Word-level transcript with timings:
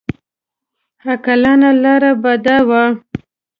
عاقلانه 1.03 1.69
لاره 1.83 2.11
به 2.21 2.33
دا 2.45 2.57
وه. 2.67 2.83